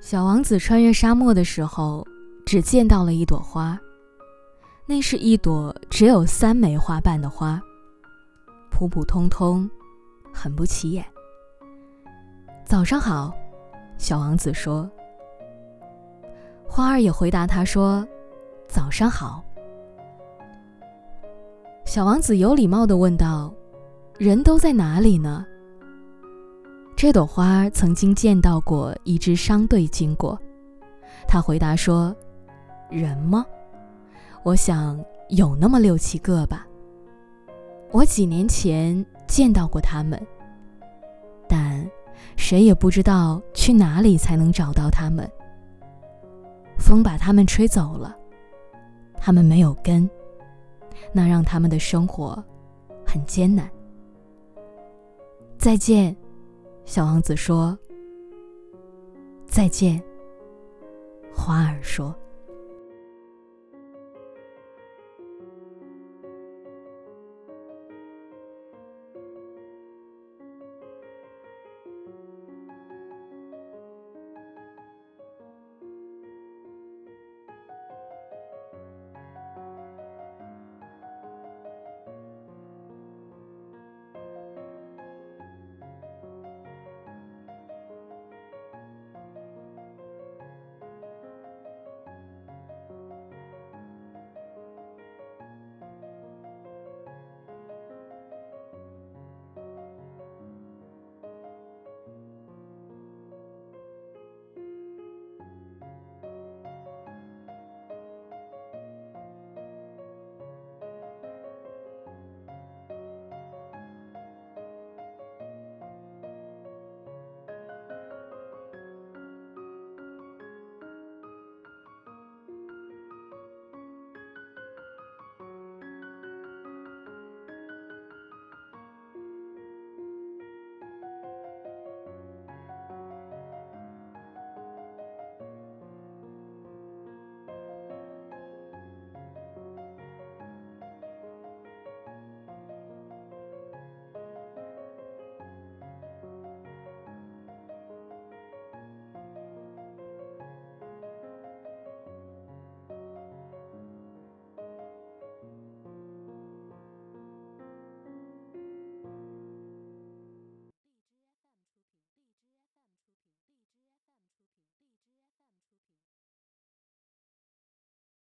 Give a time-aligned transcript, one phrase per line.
[0.00, 2.06] 小王子穿越沙漠的时候，
[2.44, 3.80] 只见到了一朵花，
[4.86, 7.60] 那是一朵只有三枚花瓣的花，
[8.70, 9.68] 普普通通，
[10.32, 11.04] 很不起眼。
[12.64, 13.32] 早上好，
[13.96, 14.90] 小王子说。
[16.66, 18.06] 花儿也回答他说
[18.68, 19.42] ：“早上好。”
[21.86, 23.54] 小王子有礼貌的问道
[24.18, 25.46] ：“人都在哪里呢？”
[27.04, 30.40] 这朵花曾经见到过一支商队经过，
[31.28, 32.16] 他回答说
[32.88, 33.44] ：“人吗？
[34.42, 36.66] 我想有那么六七个吧。
[37.90, 40.18] 我几年前见到过他们，
[41.46, 41.86] 但
[42.36, 45.30] 谁也不知道去哪里才能找到他们。”
[46.80, 48.16] 风把他们吹走了，
[49.16, 50.08] 他们没有根，
[51.12, 52.42] 那让他们的生活
[53.04, 53.70] 很艰难。
[55.58, 56.16] 再见，
[56.84, 57.76] 小王子说。
[59.46, 60.02] 再见，
[61.32, 62.14] 花儿说。